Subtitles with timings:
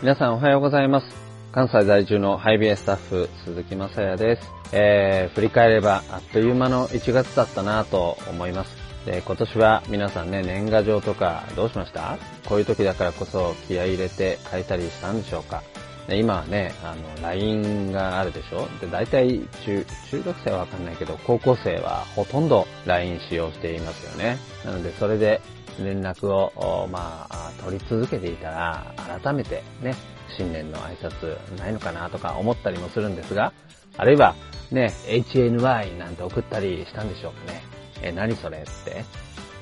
[0.00, 1.06] 皆さんおはようございます。
[1.50, 4.48] 関西在住のハイビエスタッフ、鈴木雅也です。
[4.72, 8.76] えー、振り返ればあっという間の1月だったなと思います。
[9.06, 12.16] で、今年は皆さんね、年賀状とかどうしました？
[12.48, 15.64] こういう時だからこそ気合入れて書いたりしたんでしょうか？
[16.08, 18.66] で今はね、あの、LINE があるでしょ？
[18.80, 24.38] で、大体中、中学生はわかんないけど、高校生はほとんど LINE 使用していますよね。
[24.64, 25.42] なので、それで
[25.78, 29.94] 連絡を、まあ、取り続けていたら、改めてね、
[30.36, 33.52] 新年の挨拶ないのかなとか思ったりもするんですが、
[33.98, 34.34] あるいは、
[34.70, 37.62] ね、HNY なんて送ったりしたんでしょうかね。
[38.00, 39.04] え、何それって、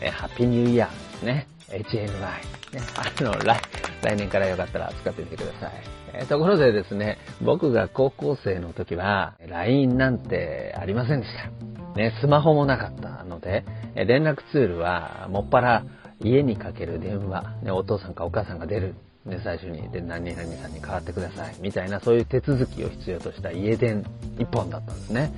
[0.00, 1.46] え、ハッピーニューイヤーですね。
[1.72, 2.08] HNY。
[2.10, 3.60] ね、あの、来、
[4.02, 6.02] 来年からよかったら使ってみてください。
[6.14, 11.98] えところでですね、僕が高校生の時は、LINE なんてありませんでした。
[11.98, 13.64] ね、スマホもなかったので、
[13.94, 15.84] 連絡ツールは、もっぱら
[16.20, 24.04] 家にかける電話、ね、お父さんかお母さんが出る、ね、最初に、で、何々さんに代わってください、みたいな、そういう手続きを必要とした家電
[24.38, 25.32] 一本だったんですね。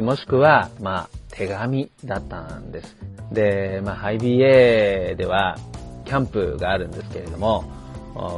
[0.00, 2.96] もしくは、まあ、手紙だったんです。
[3.32, 5.56] で、まあ、 hi-b.a.では、
[6.10, 7.62] キャンプがあるんですけれども、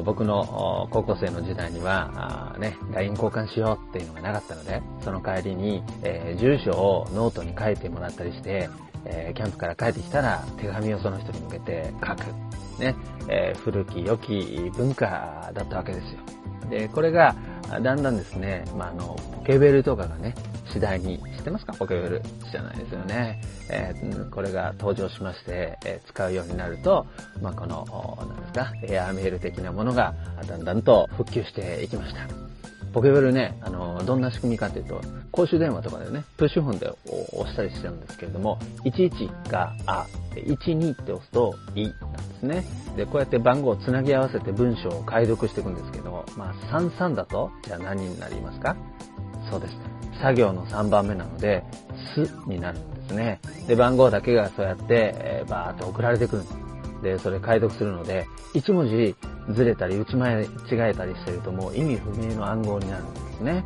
[0.05, 8.69] 僕の高校生の時代には、ね、LINE 交換しようっていうのがなかったので、その帰りに、えー、住所をノートに書いてもらったりして、
[9.07, 12.27] えー、キャンプから帰ってきたら手紙をその人に向けて書く。
[12.79, 12.95] ね、
[13.29, 16.21] えー、古き良き文化だったわけですよ。
[16.69, 17.35] で、これが、
[17.83, 20.35] だんだんですね、まあ、あの、ポケベルとかがね、
[20.71, 21.73] 次第に、知ってますか？
[21.73, 23.41] ポケベル知らないですよね。
[23.71, 27.07] えー、これが登場しまして、えー、使うようになると、
[27.41, 27.87] まあ、この、
[28.29, 30.15] 何ですか、エアメール的なものが、
[30.47, 32.27] だんだんと復旧していきました。
[32.93, 36.93] ポケベルね、あの、どんな仕組みかというと、公衆電話とかでね、プッシュフォンで
[37.33, 42.65] 押したりしてるんですけれども、11があ、12って押すといなんですね。
[42.97, 48.77] で、こうやって番号をつなぎ合わせて文章を解読していくんですけども、まあ、33だと、じゃあ何になりますか？
[49.51, 49.75] そうです。
[50.21, 51.65] 作業の3番目なので、
[52.15, 53.41] すになるんですね。
[53.67, 56.63] で、番号だけがそうやって、えー、バーって送られてくるんです。
[57.03, 59.17] で、それ解読するので、1文字
[59.51, 63.65] ずれたり打ち間違えたりしてるともう意味不明の暗号になるんですね。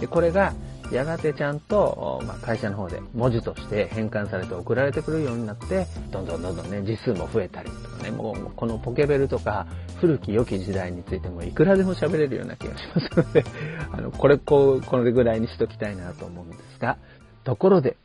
[0.00, 0.52] で、これが
[0.90, 9.66] やがてちゃんと、まあ、会社の方で文字として変換されて送られてくるようになって、どんどんどんどんね、字数も増えたりとかね、もうこのポケベルとか
[10.00, 13.44] 古き良き時代についてもいくらでも喋れるような気がしますので、
[13.92, 16.98] あの、これこう、これぐらいにしときたいなと思うんですが、
[17.44, 17.96] ところで、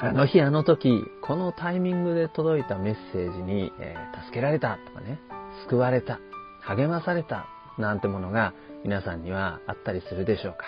[0.00, 5.18] あの日あの時、このタイミングで届いたメッセージに、えー、助けられたとかね、
[5.64, 6.20] 救われた、
[6.62, 7.46] 励まされた、
[7.78, 8.54] なんてものが
[8.84, 10.66] 皆さんにはあったりするでしょうか。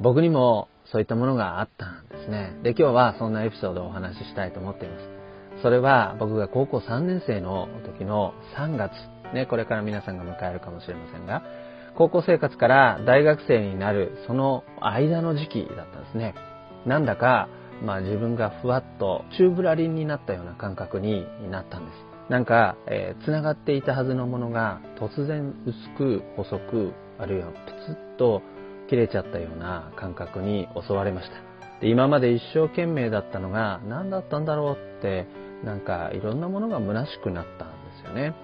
[0.00, 2.58] 僕にもそういったものがあったんですね。
[2.64, 5.08] で、今日はそんなエピソードをお話ししたいと思っています。
[5.62, 8.92] それは僕が高校3年生の時の3月、
[9.32, 11.44] ね、これから皆さんが迎えるかもしれませんが、
[11.94, 16.34] 高校生活から大学生になるその間の時期だったんですね。
[16.84, 17.48] なんだか
[17.84, 22.16] まあ自分がふわっとチューブラリンになったような感覚になったんです。
[22.28, 27.56] なんか、えー、繋がっていたはずのものが突然薄く細く、あるいはプ
[27.86, 28.42] ツッと
[28.88, 31.36] 切れちゃったような感覚に襲われました。
[31.80, 35.26] で今まで一生懸命だったのが何だったんだろうって、
[35.64, 38.34] なんかいろんなものが虚しくなったんですよね。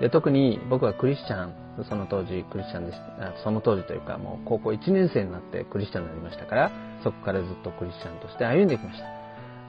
[0.00, 1.54] で特に僕はクリスチャン、
[1.88, 2.98] その当時クリスチャンです、
[3.42, 6.70] その当時というかもう高校1年生になってクリスチャンになりましたから、
[7.04, 9.20] そこからずっとクリスチャンとして歩んできました。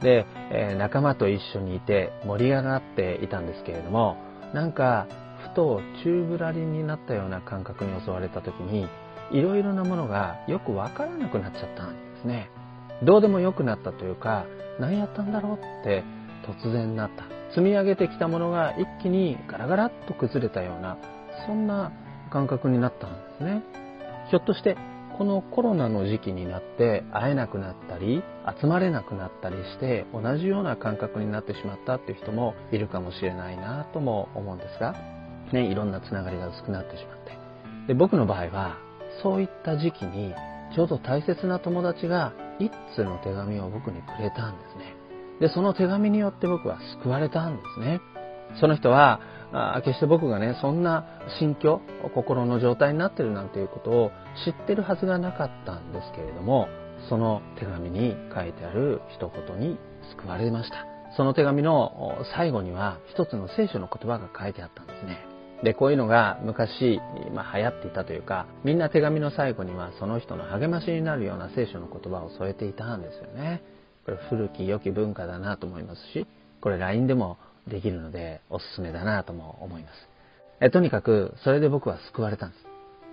[0.02, 4.18] で、えー、仲間と一緒にいて盛り上がっていたんですけれども、
[4.54, 5.08] なんか、
[5.44, 8.88] ふとチューブラリンになったような感覚に襲われた時に、
[9.32, 12.50] いろいろなものがよくわからなくなっちゃったんですね。
[13.04, 14.46] どうでもよくなったというか、
[14.80, 16.04] 何やったんだろうって
[16.46, 17.31] 突然なった。
[17.52, 20.98] 積み上げてきたものが一気にガラガラっと崩れたような、
[21.48, 21.92] そんな
[22.32, 23.64] 感覚になったんですね。
[24.30, 24.78] ひょっとして
[25.18, 28.24] このコロナの時期になって会えなくなったり
[28.60, 34.96] 集まれなくなったりして同じような感覚になってしまったっていう人もいるかもしれないなとも思うんですが、
[35.52, 37.38] ね、いろんなつながりが薄くなってしまって。
[37.88, 38.78] で僕の場合は
[39.22, 40.34] そういった時期に
[40.74, 45.01] ちょうど大切な友達が一通の手紙を僕にくれたんですね。
[45.42, 48.00] で、その手紙によって僕は救われたんですね。
[48.60, 49.20] その人は
[49.54, 51.06] あ決して僕がね、そんな
[51.40, 51.82] 心境、
[52.14, 54.12] 心の状態になってるなんていうことを
[54.46, 56.70] 知ってるはずがなかったんですけれども、
[57.10, 59.78] その手紙に書いてある一言に
[60.16, 60.86] 救われました。
[61.18, 65.26] その手紙の最後には一つの聖書の言葉が書いてあったんですね。
[65.64, 67.00] で、こういうのが昔、
[67.34, 73.64] まあ、流行っていたというか、みんな手紙の最後にはその人の励ましになるような聖書の言葉を添えていたんですよね。
[74.16, 76.28] 古き良き文化だなと思いますし、
[76.62, 77.38] これ LINE でも
[77.68, 79.94] できるので、おすすめだなとも思います。
[80.60, 82.66] えとにかく、それで僕は救われたんです。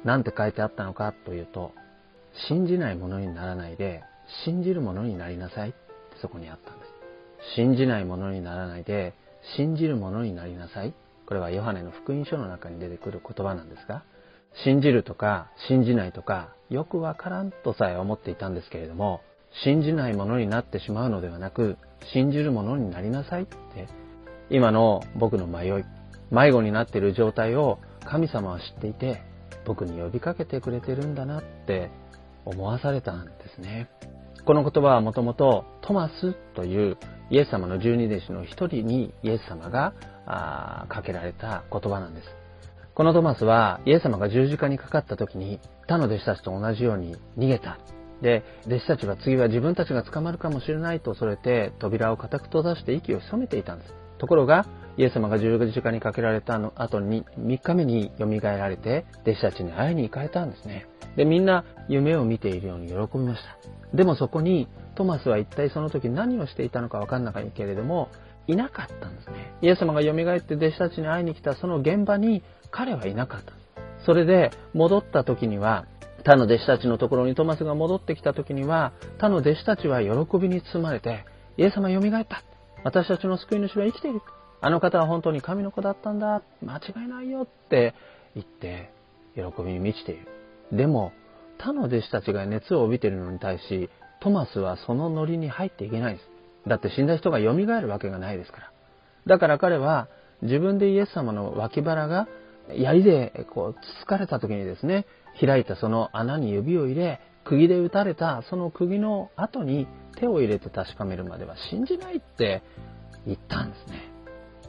[0.05, 1.73] なんて書いてあったのかというと、
[2.49, 4.03] 信じないものにならないで、
[4.45, 5.79] 信じるものになりなさいって
[6.21, 7.55] そこにあったんです。
[7.57, 9.15] 信じないものにならないで、
[9.57, 10.93] 信じるものになりなさい。
[11.27, 14.03] これはヨハネの福音書の中に出てくる言葉なんですが、
[14.65, 19.21] 信じるとか信じないとかよくわからんとさえ思っていたんですけれども、
[19.65, 21.77] 信じないものになってしまうのではなく、
[22.13, 23.89] 信じるものになりなさいって、
[24.51, 25.85] 今の僕の迷い、
[26.31, 29.23] 迷子になっている状態を神様は知っていて、
[29.65, 31.91] 僕に呼びかけてくれてるんだなって
[32.45, 33.89] 思わされたんですね。
[34.45, 36.97] この言葉はもともとトマスという
[37.31, 39.93] イエス様の十二弟子の一人にイエス様が
[40.89, 42.29] かけられた言葉なんです。
[42.95, 47.79] このトマスはイエス様が十字架にかかった時に他の弟子たちと同じように逃げた。
[48.23, 53.95] で、弟子たちは次は自分たちが捕まるかもしれないと恐れて扉を固く閉ざして息を潜めていたんです。
[54.19, 54.67] ところが、
[54.97, 60.87] イエス様が十字架にかけられた後に3日目に蘇られて弟子たちに会いに行かれたんですね。
[61.17, 63.97] で、みんな夢を見ているように喜びました。
[63.97, 68.09] でもそこにトマスは一体その時何をしていたのかわかんないけれども、
[68.49, 69.55] いなかったんですね。
[69.63, 73.53] イエス様が蘇って弟子たちに会いに来たその現場に彼はいなかった。
[74.05, 75.87] それで戻った時には、
[76.29, 81.25] 他の弟子たちのところにトマスが戻ってきた時には、他の弟子たちは喜びに包まれて、
[81.57, 82.45] イエス様蘇った。
[82.85, 84.21] 私たちの救い主は生きている。
[84.61, 86.43] あの方は本当に神の子だったんだ。
[86.63, 87.95] 間違いないよって
[88.35, 88.93] 言って、
[89.37, 90.29] 喜びに満ちている。
[90.71, 91.13] でも、
[91.57, 93.89] 他の弟子たちが熱を帯びているのに対し、
[94.21, 96.29] トマスはそのノリに入っていけないです。
[96.69, 98.73] だって死んだ人が蘇るわけがないですから。
[99.27, 100.09] だから彼は
[100.43, 102.29] 自分でイエス様の脇腹が
[102.75, 105.07] 槍でこうつつかれた時にですね、
[105.47, 109.87] 開いたその穴に指を入れ、釘で打たれたその釘の後に
[110.17, 112.63] 手を入れて確かめるまでは信じないって
[113.27, 114.11] 言ったんですね。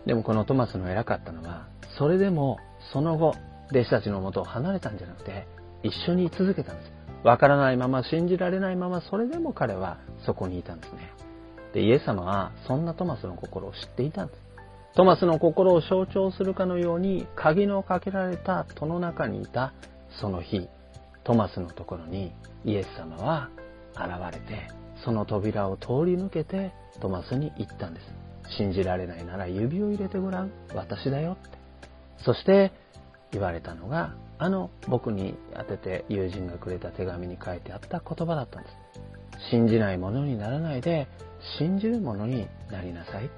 [0.06, 1.68] でもこのトマスの偉かったのは、
[1.98, 2.58] それでも
[2.94, 3.36] その後、
[3.72, 5.48] 弟子たちのもとを離れたんじゃなくて、
[5.84, 6.92] 一緒に居続けたんです。
[7.24, 11.12] わからないまま、信じられないまま、それでも彼はそこにいたんですね。
[11.74, 14.40] で、イエス様はそんなトマスの心を知っていたんです。
[14.96, 19.74] トマスの心を象徴するかのように、鍵のかけられた戸の中にいた
[20.20, 20.68] その日、
[21.24, 22.34] トマスのところに
[22.66, 23.50] イエス様は
[23.94, 24.68] 現れて、
[25.04, 28.06] その扉を通り抜けてトマスに言ったんです。
[28.58, 30.52] 信じられないなら指を入れてごらん。
[30.74, 31.58] 私だよって。
[32.26, 32.72] そして
[33.32, 38.76] 言われたのが、あの僕に宛てて友人がくれた手紙に書いてあった言葉だったんです。
[39.52, 41.08] 信じないものにならないで、
[41.58, 43.30] 信じるものになりなさい。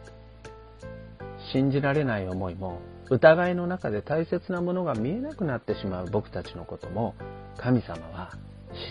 [1.51, 2.79] 信じられない思いも、
[3.11, 7.13] 疑いの中で大切なものが見えなくなってしまう僕たちのことも、
[7.57, 8.31] 神様は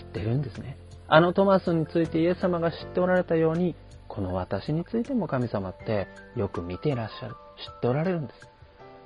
[0.03, 0.77] 知ってるんですね。
[1.07, 3.75] あのトマスについてイエス様が知っておられたように、
[4.07, 7.35] この私についても神様ってよく見ていらっしゃる。
[7.57, 8.47] 知っておられるんです。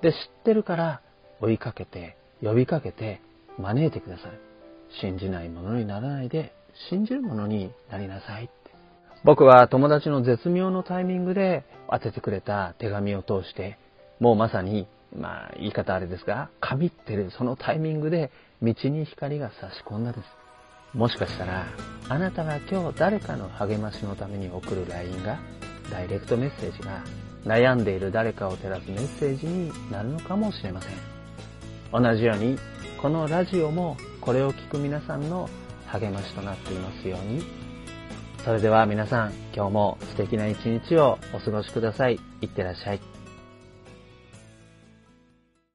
[0.02, 1.02] で、知ってるから
[1.40, 3.22] 追いかけて、呼びかけて、
[3.58, 4.32] 招いてください。
[5.00, 6.54] 信じないものにならないで、
[6.90, 8.54] 信じるものになりなさいって。
[9.24, 13.78] 僕は友達の絶妙のタイミングで当ててくれた手紙を通して、
[14.20, 18.32] もうまさに、まあ言い方あれですが、神ってるそのタイミングで
[18.62, 20.26] 道に光が差し込んだです。
[20.94, 21.66] もしかしたら、
[22.08, 25.40] あなたが今日誰かの励ましのために送る LINE が、
[25.92, 27.04] ダイレクトメッセージが、
[27.46, 30.94] 悩んでいる誰かを照らすメッセージになるのかもしれません。
[31.92, 32.58] 同じように、
[33.02, 35.50] このラジオもこれを聞く皆さんの
[35.88, 37.44] 励ましとなっていますように。
[38.44, 42.20] それでは皆さん、今日も素敵な一日をお過ごしください。
[42.42, 43.15] いってらっしゃい。